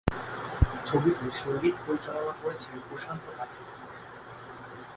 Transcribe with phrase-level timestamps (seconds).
[0.85, 3.61] ছবিটির সঙ্গীত পরিচালনা করেছেন প্রশান্ত পাঢি।